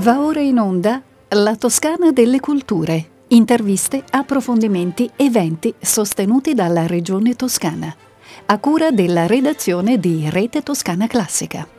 [0.00, 3.04] Va ora in onda La Toscana delle Culture.
[3.28, 7.92] Interviste, approfondimenti, eventi sostenuti dalla Regione Toscana.
[8.46, 11.77] A cura della redazione di Rete Toscana Classica.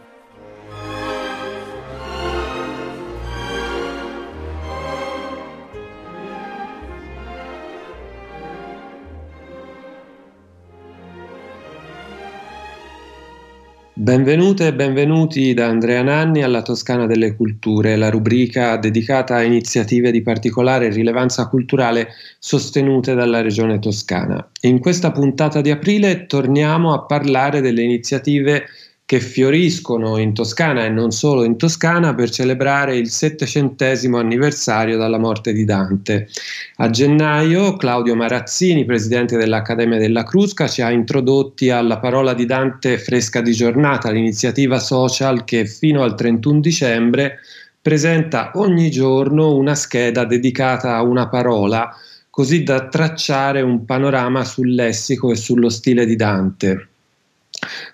[14.10, 20.09] Benvenute e benvenuti da Andrea Nanni alla Toscana delle Culture, la rubrica dedicata a iniziative
[20.09, 22.08] di particolare rilevanza culturale
[22.40, 24.49] sostenute dalla Regione Toscana.
[24.62, 28.63] In questa puntata di aprile torniamo a parlare delle iniziative
[29.09, 35.18] che fioriscono in Toscana e non solo in Toscana per celebrare il settecentesimo anniversario dalla
[35.18, 36.27] morte di Dante.
[36.76, 42.99] A gennaio Claudio Marazzini, presidente dell'Accademia della Crusca, ci ha introdotti alla parola di Dante
[42.99, 47.40] fresca di giornata, l'iniziativa social che fino al 31 dicembre
[47.82, 51.91] presenta ogni giorno una scheda dedicata a una parola,
[52.30, 56.88] così da tracciare un panorama sul lessico e sullo stile di Dante.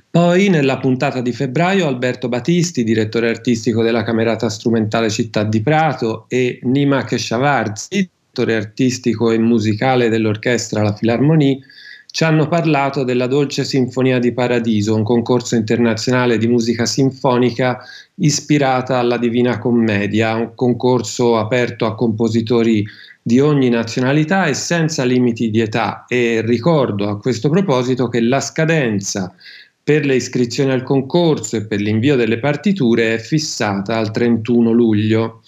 [0.09, 6.25] Poi nella puntata di febbraio Alberto Battisti, direttore artistico della Camerata Strumentale Città di Prato,
[6.29, 11.59] e Nima Keshavarzi, direttore artistico e musicale dell'orchestra La Filarmonie,
[12.15, 17.79] ci hanno parlato della Dolce Sinfonia di Paradiso, un concorso internazionale di musica sinfonica
[18.15, 22.85] ispirata alla Divina Commedia, un concorso aperto a compositori
[23.27, 28.39] di ogni nazionalità e senza limiti di età e ricordo a questo proposito che la
[28.39, 29.33] scadenza
[29.81, 35.41] per le iscrizioni al concorso e per l'invio delle partiture è fissata al 31 luglio.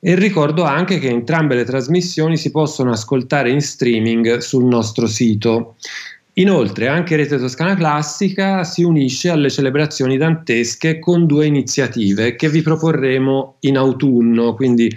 [0.00, 5.76] E ricordo anche che entrambe le trasmissioni si possono ascoltare in streaming sul nostro sito.
[6.34, 12.62] Inoltre anche Rete Toscana Classica si unisce alle celebrazioni dantesche con due iniziative che vi
[12.62, 14.90] proporremo in autunno, quindi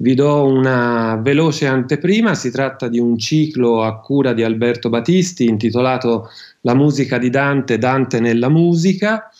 [0.00, 5.44] vi do una veloce anteprima, si tratta di un ciclo a cura di Alberto Battisti
[5.44, 6.28] intitolato
[6.62, 9.30] La musica di Dante, Dante nella musica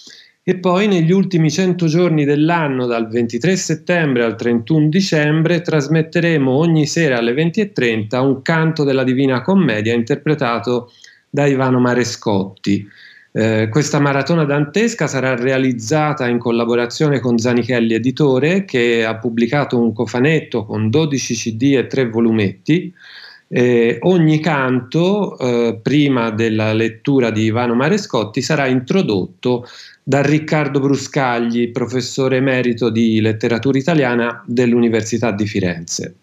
[0.42, 6.86] e poi negli ultimi 100 giorni dell'anno, dal 23 settembre al 31 dicembre, trasmetteremo ogni
[6.86, 10.90] sera alle 20.30 un canto della Divina Commedia interpretato
[11.30, 12.86] da Ivano Marescotti.
[13.32, 19.92] Eh, questa maratona dantesca sarà realizzata in collaborazione con Zanichelli Editore che ha pubblicato un
[19.92, 22.92] cofanetto con 12 CD e 3 volumetti.
[23.52, 29.64] Eh, ogni canto, eh, prima della lettura di Ivano Marescotti, sarà introdotto
[30.02, 36.14] da Riccardo Bruscagli, professore emerito di letteratura italiana dell'Università di Firenze.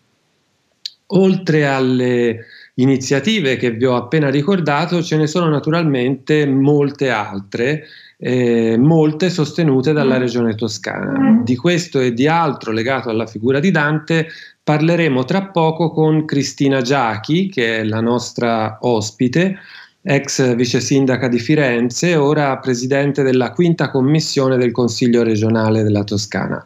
[1.07, 2.45] Oltre alle
[2.79, 7.83] iniziative che vi ho appena ricordato, ce ne sono naturalmente molte altre,
[8.17, 10.19] eh, molte sostenute dalla mm.
[10.19, 11.19] Regione Toscana.
[11.19, 11.43] Mm.
[11.43, 14.27] Di questo e di altro legato alla figura di Dante
[14.63, 19.57] parleremo tra poco con Cristina Giachi, che è la nostra ospite,
[20.01, 26.65] ex vice sindaca di Firenze, ora presidente della quinta commissione del Consiglio regionale della Toscana.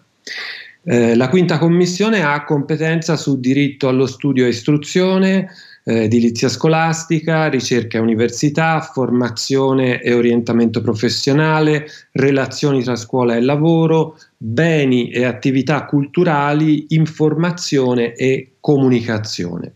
[0.84, 5.48] Eh, la quinta commissione ha competenza su diritto allo studio e istruzione,
[5.84, 14.18] eh, edilizia scolastica, ricerca e università, formazione e orientamento professionale, relazioni tra scuola e lavoro,
[14.38, 19.74] beni e attività culturali, informazione e comunicazione.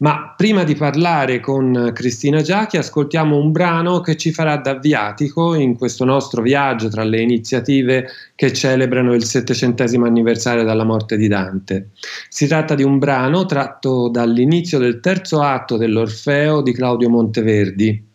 [0.00, 5.56] Ma prima di parlare con Cristina Giachi, ascoltiamo un brano che ci farà da viatico
[5.56, 11.26] in questo nostro viaggio tra le iniziative che celebrano il settecentesimo anniversario dalla morte di
[11.26, 11.88] Dante.
[12.28, 18.06] Si tratta di un brano tratto dall'inizio del terzo atto dell'Orfeo di Claudio Monteverdi.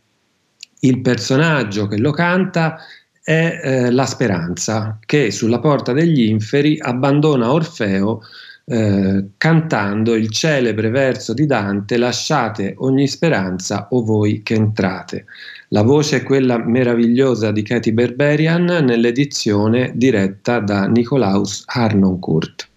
[0.79, 2.77] Il personaggio che lo canta
[3.21, 8.21] è eh, la speranza, che sulla porta degli inferi abbandona Orfeo
[8.65, 15.25] eh, cantando il celebre verso di Dante Lasciate ogni speranza o voi che entrate.
[15.69, 22.69] La voce è quella meravigliosa di Katy Berberian nell'edizione diretta da Nicolaus Harnoncourt.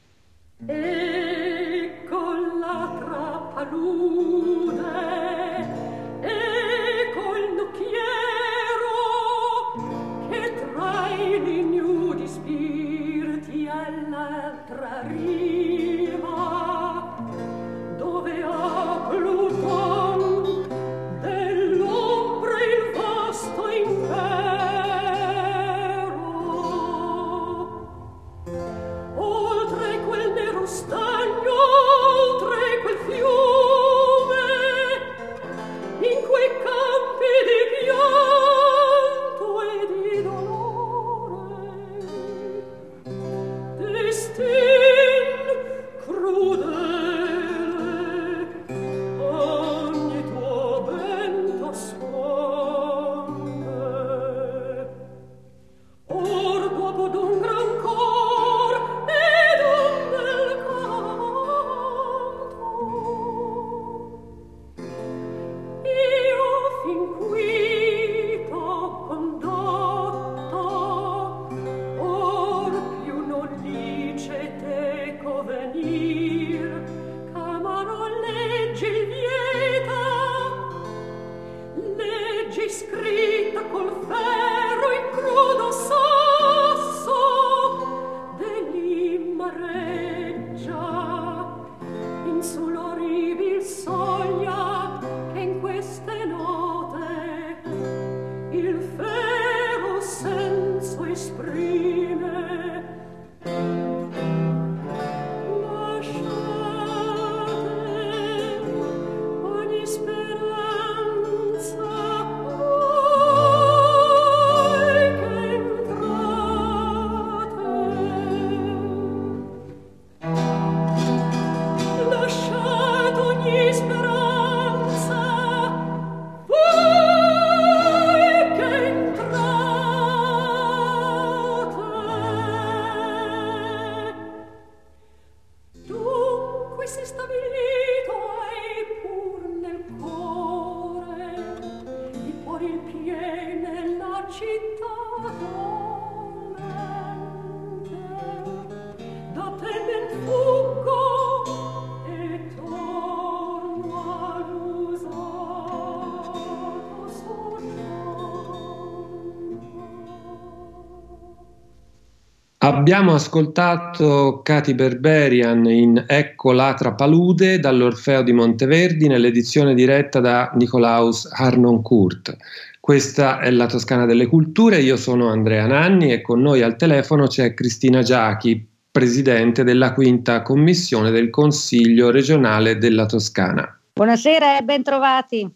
[162.66, 171.28] Abbiamo ascoltato Cati Berberian in Ecco l'Atra Palude dall'Orfeo di Monteverdi nell'edizione diretta da Nicolaus
[171.30, 172.36] Harnoncourt.
[172.80, 177.28] Questa è la Toscana delle Culture, io sono Andrea Nanni e con noi al telefono
[177.28, 183.78] c'è Cristina Giachi, presidente della quinta commissione del Consiglio regionale della Toscana.
[183.92, 185.48] Buonasera e ben trovati.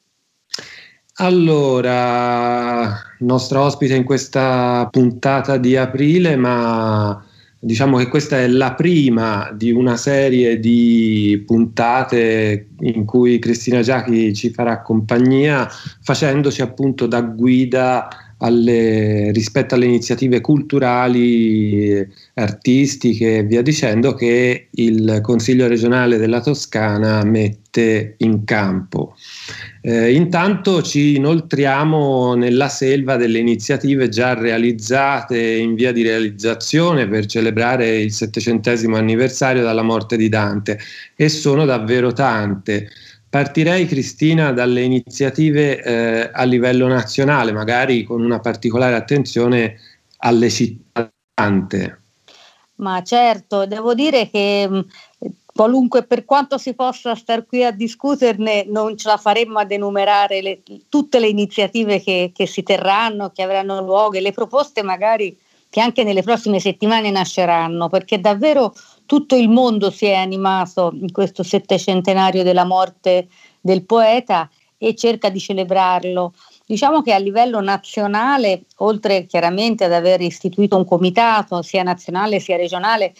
[1.22, 7.22] Allora, nostra ospite in questa puntata di aprile, ma
[7.58, 14.32] diciamo che questa è la prima di una serie di puntate in cui Cristina Giachi
[14.34, 15.68] ci farà compagnia
[16.00, 18.08] facendoci appunto da guida
[18.38, 22.02] alle, rispetto alle iniziative culturali,
[22.34, 29.14] artistiche e via dicendo che il Consiglio regionale della Toscana mette in campo.
[29.82, 37.24] Eh, intanto ci inoltriamo nella selva delle iniziative già realizzate in via di realizzazione per
[37.24, 40.78] celebrare il settecentesimo anniversario dalla morte di Dante
[41.16, 42.90] e sono davvero tante.
[43.30, 49.78] Partirei, Cristina, dalle iniziative eh, a livello nazionale, magari con una particolare attenzione
[50.18, 51.10] alle città.
[52.76, 54.84] Ma certo, devo dire che
[55.60, 60.40] qualunque, per quanto si possa star qui a discuterne, non ce la faremmo ad enumerare
[60.40, 65.36] le, tutte le iniziative che, che si terranno, che avranno luogo e le proposte magari
[65.68, 68.72] che anche nelle prossime settimane nasceranno, perché davvero
[69.04, 73.28] tutto il mondo si è animato in questo settecentenario della morte
[73.60, 74.48] del poeta
[74.78, 76.32] e cerca di celebrarlo.
[76.64, 82.56] Diciamo che a livello nazionale, oltre chiaramente ad aver istituito un comitato sia nazionale sia
[82.56, 83.12] regionale,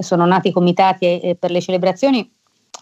[0.00, 2.30] sono nati comitati eh, per le celebrazioni,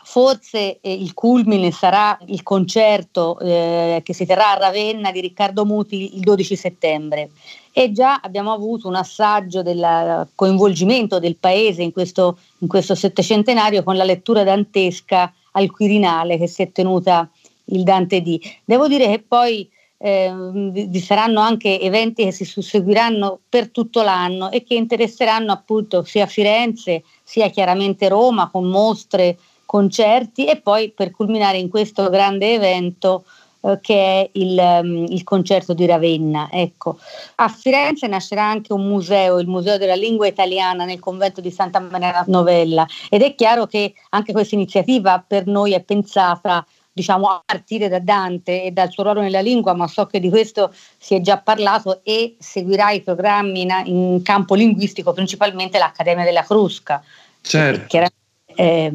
[0.04, 5.64] forse eh, il culmine sarà il concerto eh, che si terrà a Ravenna di Riccardo
[5.64, 7.30] Muti il 12 settembre
[7.72, 13.82] e già abbiamo avuto un assaggio del coinvolgimento del paese in questo, in questo settecentenario
[13.82, 17.28] con la lettura dantesca al Quirinale che si è tenuta
[17.66, 18.38] il Dante D.
[18.64, 19.68] Devo dire che poi
[20.04, 26.02] eh, vi saranno anche eventi che si susseguiranno per tutto l'anno e che interesseranno appunto
[26.02, 32.52] sia Firenze sia chiaramente Roma con mostre, concerti e poi per culminare in questo grande
[32.52, 33.24] evento
[33.60, 36.48] eh, che è il, um, il, concerto di Ravenna.
[36.50, 36.98] Ecco.
[37.36, 41.78] A Firenze nascerà anche un museo, il Museo della Lingua Italiana nel convento di Santa
[41.78, 47.42] Maria Novella ed è chiaro che anche questa iniziativa per noi è pensata diciamo, a
[47.44, 51.14] partire da Dante e dal suo ruolo nella lingua, ma so che di questo si
[51.14, 57.02] è già parlato e seguirà i programmi in, in campo linguistico, principalmente l'Accademia della Crusca.
[57.40, 58.10] Certo.
[58.54, 58.92] Eh,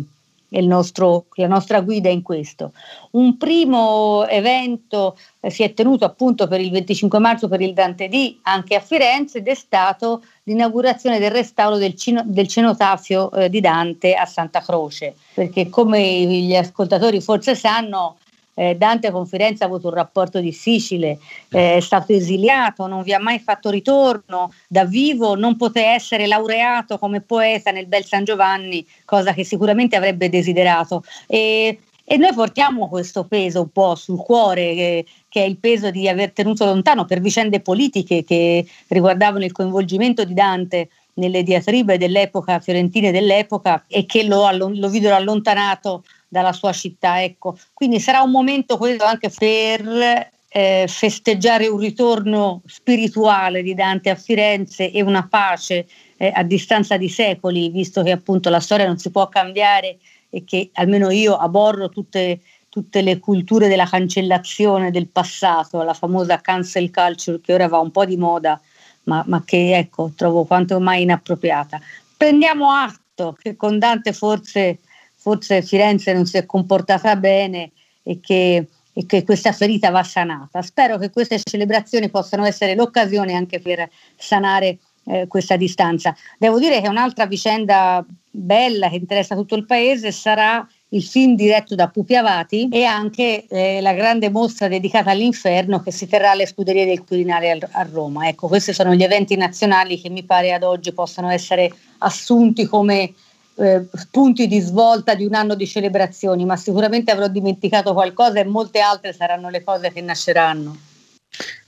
[0.49, 2.71] è nostro, la nostra guida in questo.
[3.11, 8.07] Un primo evento eh, si è tenuto appunto per il 25 marzo per il Dante
[8.07, 13.49] D anche a Firenze ed è stato l'inaugurazione del restauro del, cino, del cenotafio eh,
[13.49, 18.17] di Dante a Santa Croce, perché come gli ascoltatori forse sanno
[18.53, 23.13] eh, Dante con Firenze ha avuto un rapporto difficile, eh, è stato esiliato, non vi
[23.13, 28.23] ha mai fatto ritorno, da vivo non poté essere laureato come poeta nel bel San
[28.23, 31.03] Giovanni, cosa che sicuramente avrebbe desiderato.
[31.27, 35.91] E, e noi portiamo questo peso un po' sul cuore, che, che, è il peso
[35.91, 41.97] di aver tenuto lontano per vicende politiche che riguardavano il coinvolgimento di Dante nelle diatribe
[41.97, 47.21] dell'epoca, fiorentine dell'epoca, e che lo, lo videro allontanato dalla sua città.
[47.21, 47.57] Ecco.
[47.73, 54.15] Quindi sarà un momento questo anche per eh, festeggiare un ritorno spirituale di Dante a
[54.15, 55.85] Firenze e una pace
[56.15, 59.97] eh, a distanza di secoli, visto che appunto la storia non si può cambiare
[60.29, 66.41] e che almeno io aborro tutte, tutte le culture della cancellazione del passato, la famosa
[66.41, 68.59] cancel culture che ora va un po' di moda
[69.07, 71.79] ma, ma che ecco, trovo quanto mai inappropriata.
[72.15, 74.79] Prendiamo atto che con Dante forse,
[75.15, 77.71] forse Firenze non si è comportata bene
[78.03, 80.61] e che, e che questa ferita va sanata.
[80.61, 86.15] Spero che queste celebrazioni possano essere l'occasione anche per sanare eh, questa distanza.
[86.37, 91.75] Devo dire che un'altra vicenda bella che interessa tutto il paese sarà il film diretto
[91.75, 96.45] da Pupi Avati e anche eh, la grande mostra dedicata all'inferno che si terrà alle
[96.45, 98.27] scuderie del Quirinale a Roma.
[98.27, 103.13] Ecco, questi sono gli eventi nazionali che mi pare ad oggi possano essere assunti come
[103.55, 108.45] eh, punti di svolta di un anno di celebrazioni, ma sicuramente avrò dimenticato qualcosa e
[108.45, 110.77] molte altre saranno le cose che nasceranno.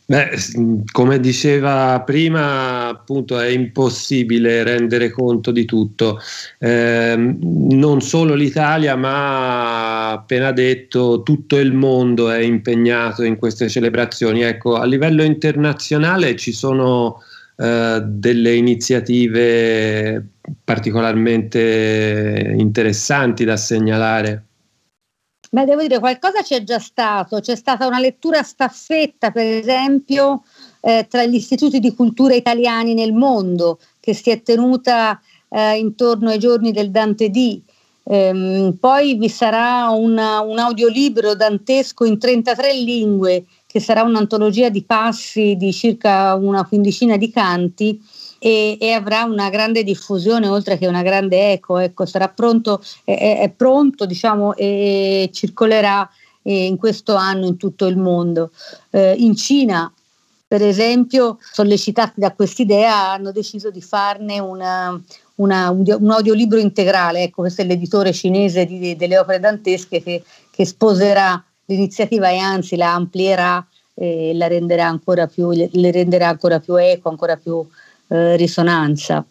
[0.10, 0.32] Beh,
[0.92, 6.18] come diceva prima, appunto è impossibile rendere conto di tutto.
[6.58, 14.42] Eh, non solo l'Italia, ma appena detto tutto il mondo è impegnato in queste celebrazioni.
[14.42, 17.22] Ecco, a livello internazionale ci sono
[17.58, 20.26] eh, delle iniziative
[20.64, 24.49] particolarmente interessanti da segnalare.
[25.52, 30.44] Beh, devo dire, qualcosa c'è già stato, c'è stata una lettura staffetta, per esempio,
[30.80, 36.30] eh, tra gli istituti di cultura italiani nel mondo, che si è tenuta eh, intorno
[36.30, 37.60] ai giorni del Dante D.
[38.04, 44.84] Ehm, poi vi sarà una, un audiolibro dantesco in 33 lingue, che sarà un'antologia di
[44.84, 48.00] passi di circa una quindicina di canti,
[48.40, 53.40] e, e, avrà una grande diffusione oltre che una grande eco, ecco, sarà pronto, è,
[53.42, 56.10] è pronto diciamo, e circolerà
[56.42, 58.52] eh, in questo anno in tutto il mondo.
[58.90, 59.92] Eh, in Cina,
[60.48, 65.00] per esempio, sollecitati da quest'idea, hanno deciso di farne una,
[65.36, 70.66] una, un audiolibro integrale, ecco, questo è l'editore cinese di, delle opere dantesche che, che
[70.66, 76.78] sposerà l'iniziativa e anzi la amplierà e la renderà ancora più, le renderà ancora più
[76.78, 77.64] eco, ancora più
[78.10, 79.26] eh, risonanza.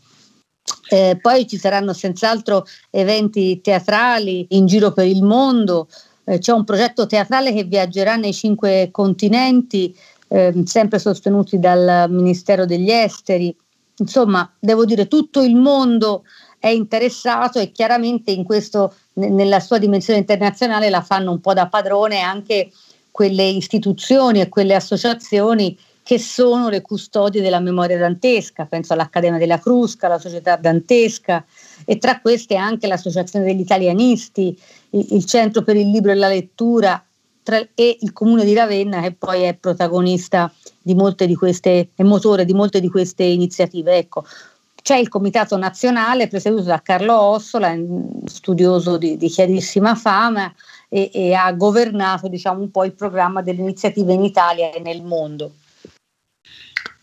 [0.88, 5.88] Eh, poi ci saranno senz'altro eventi teatrali in giro per il mondo,
[6.24, 9.96] eh, c'è un progetto teatrale che viaggerà nei cinque continenti,
[10.28, 13.54] ehm, sempre sostenuti dal Ministero degli Esteri.
[13.96, 16.24] Insomma, devo dire, tutto il mondo
[16.58, 21.68] è interessato e chiaramente in questo, nella sua dimensione internazionale la fanno un po' da
[21.68, 22.70] padrone anche
[23.10, 25.76] quelle istituzioni e quelle associazioni
[26.08, 31.44] che sono le custodie della memoria dantesca, penso all'Accademia della Crusca, alla Società Dantesca
[31.84, 37.04] e tra queste anche l'Associazione degli Italianisti, il, Centro per il Libro e la Lettura
[37.74, 40.50] e il Comune di Ravenna che poi è protagonista
[40.80, 43.98] di molte di queste, è motore di molte di queste iniziative.
[43.98, 44.24] Ecco,
[44.80, 47.76] c'è il Comitato Nazionale presieduto da Carlo Ossola,
[48.24, 50.50] studioso di, di chiarissima fama
[50.88, 55.02] e, e ha governato diciamo, un po' il programma delle iniziative in Italia e nel
[55.02, 55.52] mondo.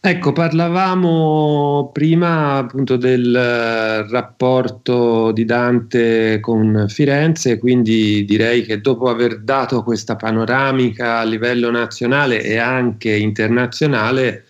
[0.08, 9.10] Ecco, parlavamo prima appunto del eh, rapporto di Dante con Firenze, quindi direi che dopo
[9.10, 14.46] aver dato questa panoramica a livello nazionale e anche internazionale,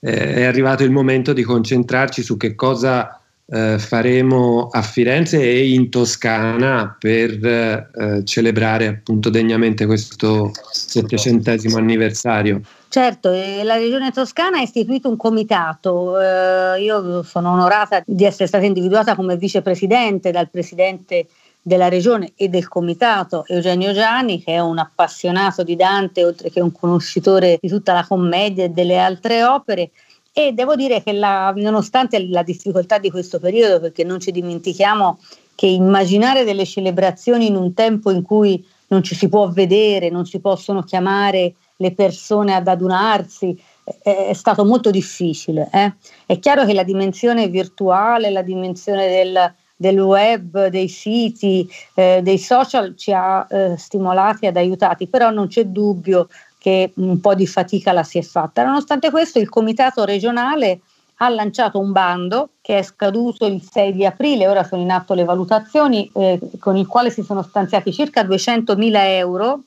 [0.00, 5.72] eh, è arrivato il momento di concentrarci su che cosa eh, faremo a Firenze e
[5.72, 12.60] in Toscana per eh, celebrare appunto degnamente questo settecentesimo anniversario.
[12.90, 18.64] Certo, la Regione Toscana ha istituito un comitato, eh, io sono onorata di essere stata
[18.64, 21.26] individuata come vicepresidente dal presidente
[21.60, 26.62] della regione e del comitato Eugenio Gianni, che è un appassionato di Dante, oltre che
[26.62, 29.90] un conoscitore di tutta la commedia e delle altre opere.
[30.32, 35.18] E devo dire che la, nonostante la difficoltà di questo periodo, perché non ci dimentichiamo
[35.54, 40.24] che immaginare delle celebrazioni in un tempo in cui non ci si può vedere, non
[40.24, 43.56] si possono chiamare le persone ad adunarsi,
[44.02, 45.68] è, stato molto difficile.
[45.72, 45.92] Eh?
[46.26, 52.38] È chiaro che la dimensione virtuale, la dimensione del, del web, dei siti, eh, dei
[52.38, 57.46] social ci ha eh, stimolati ed aiutati, però non c'è dubbio che un po' di
[57.46, 58.64] fatica la si è fatta.
[58.64, 60.80] Nonostante questo il comitato regionale
[61.20, 65.14] ha lanciato un bando che è scaduto il 6 di aprile, ora sono in atto
[65.14, 69.62] le valutazioni, eh, con il quale si sono stanziati circa 200 mila euro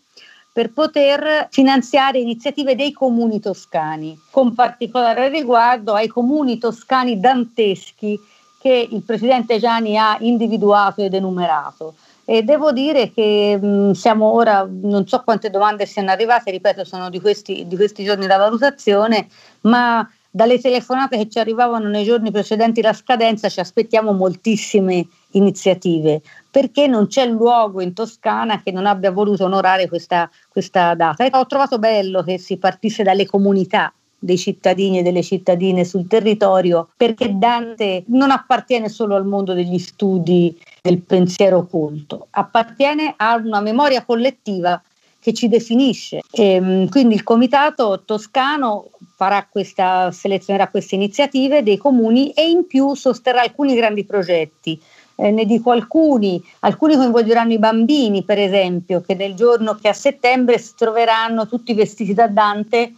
[0.54, 8.20] per poter finanziare iniziative dei comuni toscani, con particolare riguardo ai comuni toscani danteschi
[8.60, 11.96] che il presidente Gianni ha individuato ed enumerato.
[12.26, 17.10] E devo dire che mh, siamo ora, non so quante domande siano arrivate, ripeto, sono
[17.10, 19.28] di questi, di questi giorni la valutazione,
[19.62, 26.22] ma dalle telefonate che ci arrivavano nei giorni precedenti la scadenza ci aspettiamo moltissime iniziative,
[26.52, 31.26] perché non c'è luogo in Toscana che non abbia voluto onorare questa, questa data.
[31.26, 33.92] E ho trovato bello che si partisse dalle comunità
[34.24, 39.80] dei cittadini e delle cittadine sul territorio, perché Dante non appartiene solo al mondo degli
[39.80, 44.80] studi del pensiero occulto, appartiene a una memoria collettiva
[45.20, 46.22] che ci definisce.
[46.32, 48.90] E, ehm, quindi il comitato toscano
[49.52, 54.82] questa, selezionerà queste iniziative dei comuni e in più sosterrà alcuni grandi progetti.
[55.22, 59.94] Eh, ne dico alcuni, alcuni coinvolgeranno i bambini per esempio, che nel giorno che a
[59.94, 62.94] settembre si troveranno tutti vestiti da Dante.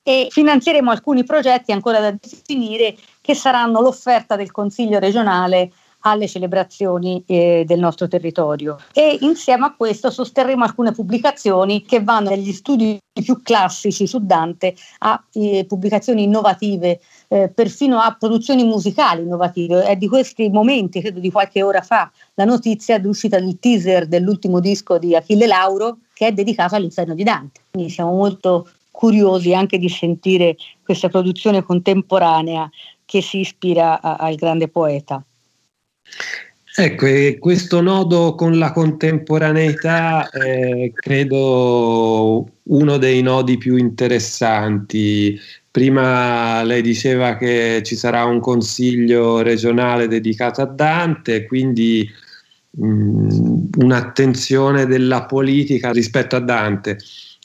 [0.01, 7.23] E finanzieremo alcuni progetti ancora da definire che saranno l'offerta del Consiglio regionale alle celebrazioni
[7.25, 12.97] eh, del nostro territorio e insieme a questo sosterremo alcune pubblicazioni che vanno dagli studi
[13.21, 19.83] più classici su Dante a eh, pubblicazioni innovative, eh, perfino a produzioni musicali innovative.
[19.83, 24.59] È di questi momenti, credo di qualche ora fa, la notizia d'uscita del teaser dell'ultimo
[24.59, 27.61] disco di Achille Lauro che è dedicato all'inferno di Dante.
[27.71, 32.69] Quindi siamo molto curiosi anche di sentire questa produzione contemporanea
[33.05, 35.23] che si ispira a, al grande poeta.
[36.81, 37.07] Ecco,
[37.39, 45.37] questo nodo con la contemporaneità è credo uno dei nodi più interessanti.
[45.69, 52.09] Prima lei diceva che ci sarà un consiglio regionale dedicato a Dante, quindi
[52.69, 56.97] mh, un'attenzione della politica rispetto a Dante.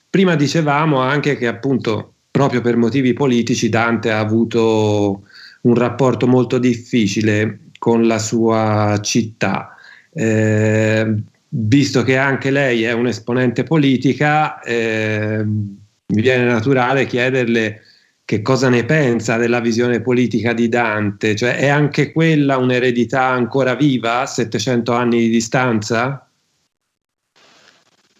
[0.08, 5.22] Prima dicevamo anche che appunto proprio per motivi politici Dante ha avuto
[5.62, 9.76] un rapporto molto difficile con la sua città.
[10.10, 11.14] Eh,
[11.50, 17.82] visto che anche lei è un esponente politica, eh, mi viene naturale chiederle
[18.24, 23.74] che cosa ne pensa della visione politica di Dante, cioè è anche quella un'eredità ancora
[23.74, 26.26] viva a 700 anni di distanza?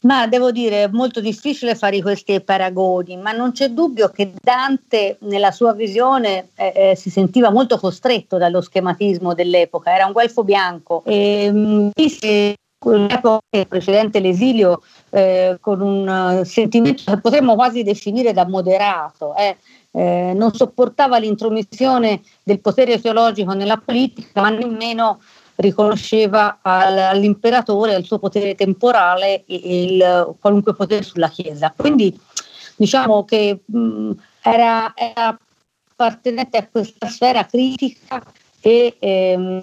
[0.04, 5.16] Ma devo dire, è molto difficile fare questi paragoni, ma non c'è dubbio che Dante
[5.20, 10.44] nella sua visione eh, eh, si sentiva molto costretto dallo schematismo dell'epoca, era un guelfo
[10.44, 11.90] bianco e mh,
[12.84, 19.34] l'epoca precedente l'esilio eh, con un uh, sentimento che potremmo quasi definire da moderato.
[19.36, 19.56] Eh.
[19.96, 25.20] Eh, non sopportava l'intromissione del potere teologico nella politica, ma nemmeno
[25.56, 31.72] riconosceva al, all'imperatore il suo potere temporale il, qualunque potere sulla Chiesa.
[31.76, 32.18] Quindi
[32.76, 34.10] diciamo che mh,
[34.42, 35.38] era, era,
[35.96, 38.20] appartenente a questa sfera critica
[38.60, 39.62] e ehm,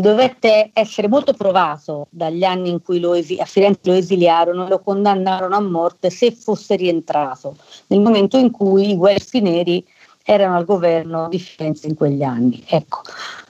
[0.00, 4.68] dovette essere molto provato dagli anni in cui lo esi- a Firenze lo esiliarono e
[4.68, 9.82] lo condannarono a morte se fosse rientrato, nel momento in cui i guelfi neri
[10.22, 12.62] erano al governo di Firenze in quegli anni.
[12.68, 13.00] Ecco,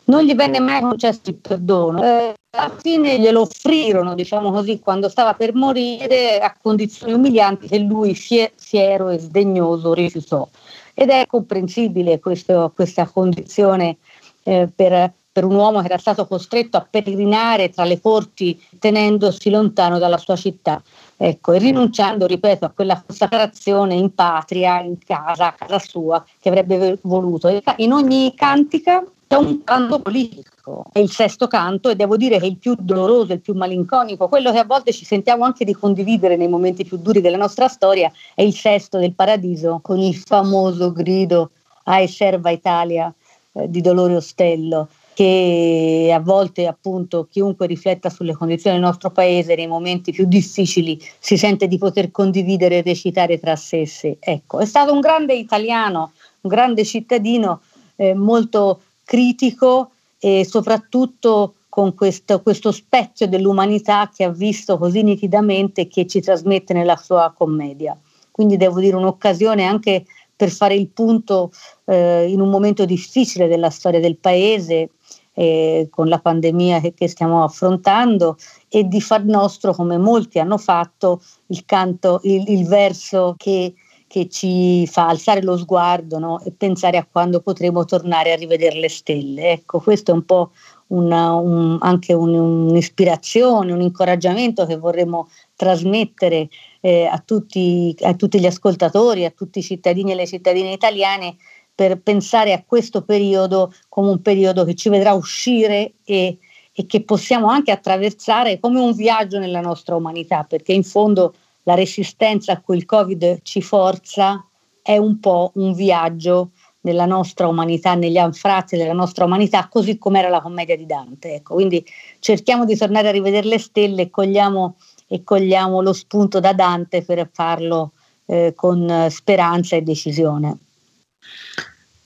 [0.04, 2.02] non gli venne mai concesso il perdono.
[2.02, 7.78] Eh, alla fine glielo offrirono, diciamo così, quando stava per morire a condizioni umilianti che
[7.78, 10.48] lui, fiero e sdegnoso, rifiutò.
[10.94, 13.98] Ed è comprensibile questo, questa condizione
[14.42, 19.48] eh, per, per un uomo che era stato costretto a peregrinare tra le corti tenendosi
[19.48, 20.82] lontano dalla sua città.
[21.16, 26.48] Ecco, e rinunciando, ripeto, a quella consacrazione in patria, in casa, a casa sua, che
[26.48, 27.62] avrebbe voluto.
[27.76, 32.46] In ogni cantica c'è un canto politico, è il sesto canto e devo dire che
[32.46, 35.72] è il più doloroso, il più malinconico, quello che a volte ci sentiamo anche di
[35.72, 40.16] condividere nei momenti più duri della nostra storia, è il sesto del paradiso con il
[40.16, 41.50] famoso grido
[41.84, 43.14] Ai serva Italia
[43.52, 49.54] eh, di Dolore Ostello che a volte appunto chiunque rifletta sulle condizioni del nostro paese
[49.54, 53.88] nei momenti più difficili si sente di poter condividere e recitare tra sé.
[54.18, 57.60] Ecco, è stato un grande italiano, un grande cittadino
[57.94, 58.80] eh, molto
[59.10, 66.06] critico e soprattutto con questo, questo, specchio dell'umanità che ha visto così nitidamente e che
[66.06, 67.98] ci trasmette nella sua commedia.
[68.30, 70.04] Quindi devo dire un'occasione anche
[70.36, 71.50] per fare il punto
[71.86, 74.90] eh, in un momento difficile della storia del paese,
[75.34, 78.36] eh, con la pandemia che, che, stiamo affrontando,
[78.68, 83.74] e di far nostro, come molti hanno fatto, il canto, il, il verso che
[84.10, 86.40] che ci fa alzare lo sguardo no?
[86.42, 89.52] e pensare a quando potremo tornare a rivedere le stelle.
[89.52, 90.50] Ecco, questo è un po'
[90.88, 96.48] una, un, anche un, un'ispirazione, un incoraggiamento che vorremmo trasmettere
[96.80, 101.36] eh, a, tutti, a tutti gli ascoltatori, a tutti i cittadini e le cittadine italiane
[101.72, 106.36] per pensare a questo periodo come un periodo che ci vedrà uscire e,
[106.72, 111.32] e che possiamo anche attraversare come un viaggio nella nostra umanità, perché in fondo
[111.64, 114.44] la resistenza a cui il Covid ci forza
[114.82, 116.50] è un po' un viaggio
[116.82, 121.34] nella nostra umanità, negli anfratti della nostra umanità, così come era la commedia di Dante.
[121.34, 121.84] Ecco, quindi
[122.20, 127.02] cerchiamo di tornare a rivedere le stelle e cogliamo, e cogliamo lo spunto da Dante
[127.02, 127.92] per farlo
[128.26, 130.58] eh, con speranza e decisione.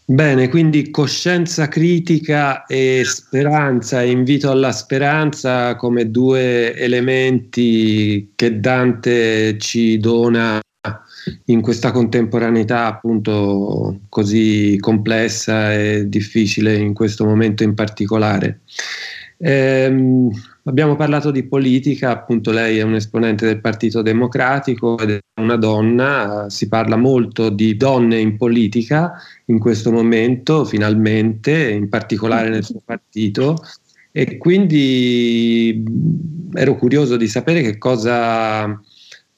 [0.07, 9.97] Bene, quindi coscienza critica e speranza, invito alla speranza come due elementi che Dante ci
[9.97, 10.61] dona
[11.47, 18.61] in questa contemporaneità appunto così complessa e difficile in questo momento in particolare.
[19.39, 20.31] Ehm,
[20.65, 25.57] abbiamo parlato di politica, appunto lei è un esponente del Partito Democratico ed è una
[25.57, 29.13] donna, si parla molto di donne in politica
[29.47, 33.57] in questo momento, finalmente, in particolare nel suo partito.
[34.13, 35.83] E quindi
[36.55, 38.81] ero curioso di sapere che cosa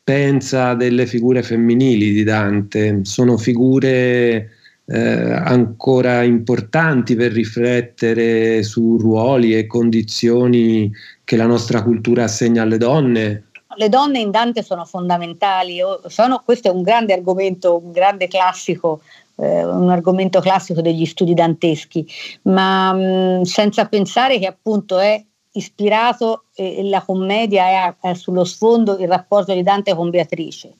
[0.04, 3.00] pensa delle figure femminili di Dante.
[3.02, 4.50] Sono figure
[4.86, 10.90] eh, ancora importanti per riflettere su ruoli e condizioni
[11.24, 13.44] che la nostra cultura assegna alle donne?
[13.76, 19.00] Le donne in Dante sono fondamentali, sono, questo è un grande argomento, un grande classico,
[19.36, 22.06] eh, un argomento classico degli studi danteschi,
[22.42, 25.22] ma mh, senza pensare che appunto è
[25.52, 30.74] ispirato e, la commedia è, è sullo sfondo il rapporto di Dante con Beatrice.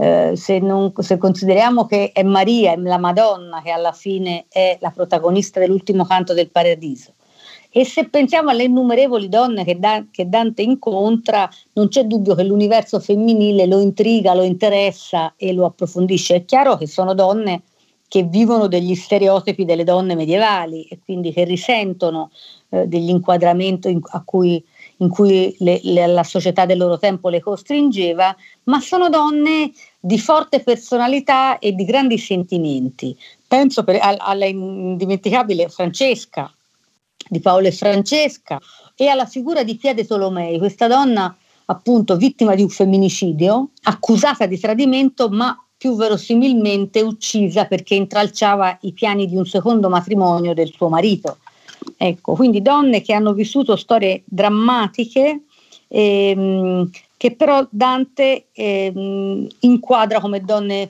[0.00, 4.78] Eh, se, non, se, consideriamo che è Maria, è la Madonna che alla fine è
[4.80, 7.14] la protagonista dell'ultimo canto del paradiso,
[7.68, 12.44] e se pensiamo alle innumerevoli donne che, da, che Dante incontra, non c'è dubbio che
[12.44, 16.36] l'universo femminile lo intriga, lo interessa e lo approfondisce.
[16.36, 17.62] È chiaro che sono donne
[18.06, 22.30] che vivono degli stereotipi delle donne medievali e quindi che risentono
[22.70, 24.64] eh, dell'inquadramento in, a cui
[24.98, 28.34] in cui le, le, la società del loro tempo le costringeva,
[28.64, 29.70] ma sono donne
[30.08, 33.14] di forte personalità e di grandi sentimenti.
[33.46, 36.50] Penso per, alla indimenticabile Francesca,
[37.28, 38.58] di Paolo e Francesca,
[38.96, 44.58] e alla figura di Piede Tolomei, questa donna appunto vittima di un femminicidio, accusata di
[44.58, 50.88] tradimento, ma più verosimilmente uccisa perché intralciava i piani di un secondo matrimonio del suo
[50.88, 51.36] marito.
[51.98, 55.42] Ecco, quindi donne che hanno vissuto storie drammatiche
[55.86, 60.88] ehm, che però Dante ehm, inquadra come donne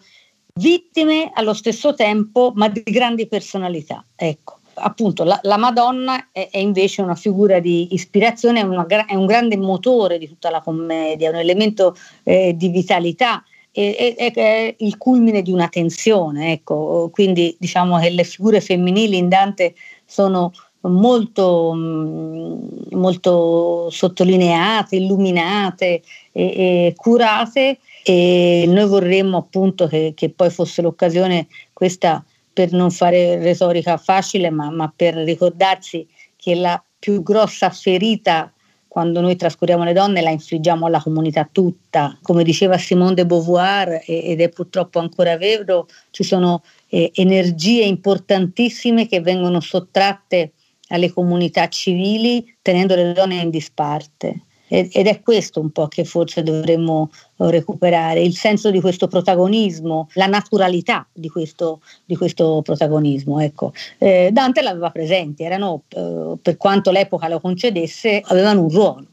[0.55, 4.05] vittime allo stesso tempo, ma di grandi personalità.
[4.15, 4.59] Ecco.
[4.75, 9.27] Appunto, la, la Madonna è, è, invece una figura di ispirazione, è, una, è, un
[9.27, 15.51] grande motore di tutta la commedia, un elemento eh, di vitalità è, il culmine di
[15.51, 16.53] una tensione.
[16.53, 17.09] Ecco.
[17.13, 26.43] Quindi diciamo che le figure femminili in Dante sono molto, mm, molto sottolineate, illuminate e,
[26.43, 33.39] e, curate e noi vorremmo appunto che, che, poi fosse l'occasione questa per non fare
[33.39, 38.53] retorica facile ma, ma per ricordarsi che la più grossa ferita
[38.87, 42.19] quando noi trascuriamo le donne la infliggiamo alla comunità tutta.
[42.23, 49.07] Come diceva Simone de Beauvoir, ed è purtroppo ancora vero, ci sono eh, energie importantissime
[49.07, 50.53] che vengono sottratte
[50.89, 54.43] alle comunità civili tenendo le donne in disparte.
[54.69, 60.27] ed, è questo un po' che forse dovremmo recuperare, il senso di questo protagonismo, la
[60.27, 63.41] naturalità di questo, di questo protagonismo.
[63.41, 63.73] Ecco.
[63.97, 69.07] Eh, Dante l'aveva presente, erano, eh, per quanto l'epoca lo concedesse, avevano un ruolo.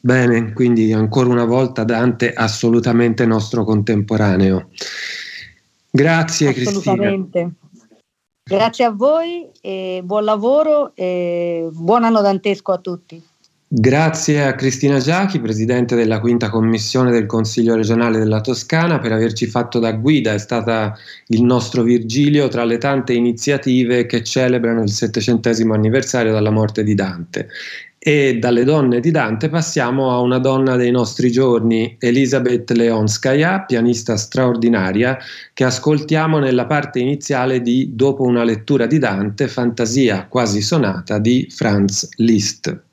[0.00, 4.68] Bene, quindi ancora una volta Dante assolutamente nostro contemporaneo.
[5.90, 6.52] Grazie.
[6.52, 7.16] Cristina.
[8.48, 13.22] Grazie a voi e buon lavoro e buon anno dantesco a tutti.
[13.70, 19.46] Grazie a Cristina Giachi, Presidente della Quinta Commissione del Consiglio regionale della Toscana, per averci
[19.46, 20.32] fatto da guida.
[20.32, 26.50] È stata il nostro Virgilio tra le tante iniziative che celebrano il settecentesimo anniversario dalla
[26.50, 27.48] morte di Dante.
[28.08, 34.16] E dalle donne di Dante passiamo a una donna dei nostri giorni, Elisabeth Leonskaya, pianista
[34.16, 35.18] straordinaria,
[35.52, 41.48] che ascoltiamo nella parte iniziale di Dopo una lettura di Dante, fantasia quasi sonata di
[41.50, 42.87] Franz Liszt.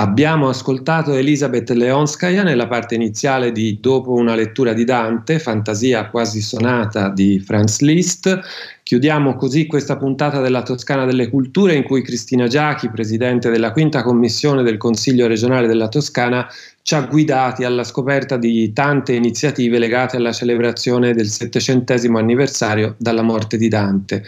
[0.00, 6.40] Abbiamo ascoltato Elisabeth Leonskaya nella parte iniziale di Dopo una lettura di Dante, fantasia quasi
[6.40, 8.38] sonata di Franz Liszt.
[8.84, 14.04] Chiudiamo così questa puntata della Toscana delle Culture in cui Cristina Giachi, presidente della quinta
[14.04, 16.48] commissione del Consiglio regionale della Toscana,
[16.82, 23.22] ci ha guidati alla scoperta di tante iniziative legate alla celebrazione del settecentesimo anniversario dalla
[23.22, 24.22] morte di Dante.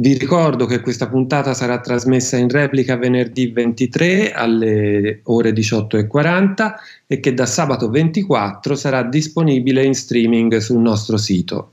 [0.00, 6.72] Vi ricordo che questa puntata sarà trasmessa in replica venerdì 23 alle ore 18.40
[7.06, 11.72] e che da sabato 24 sarà disponibile in streaming sul nostro sito.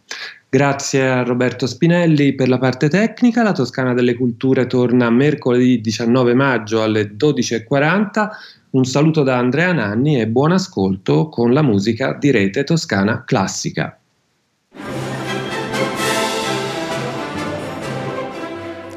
[0.50, 3.44] Grazie a Roberto Spinelli per la parte tecnica.
[3.44, 8.28] La Toscana delle Culture torna mercoledì 19 maggio alle 12.40.
[8.72, 13.98] Un saluto da Andrea Nanni e buon ascolto con la musica di Rete Toscana Classica.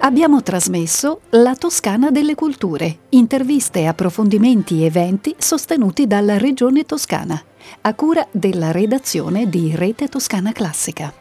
[0.03, 7.39] Abbiamo trasmesso La Toscana delle Culture, interviste, approfondimenti e eventi sostenuti dalla Regione Toscana,
[7.83, 11.20] a cura della redazione di Rete Toscana Classica.